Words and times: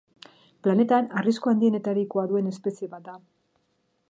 Planetan 0.67 1.11
arrisku 1.21 1.53
handienetarikoa 1.53 2.27
duen 2.33 2.51
espezie 2.55 2.91
bat 2.97 3.09
da. 3.11 3.19